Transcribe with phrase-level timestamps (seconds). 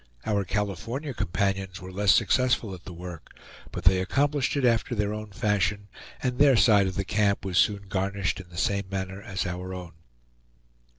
[0.25, 3.37] Our California companions were less successful at the work;
[3.71, 5.89] but they accomplished it after their own fashion,
[6.23, 9.75] and their side of the camp was soon garnished in the same manner as our
[9.75, 9.93] own.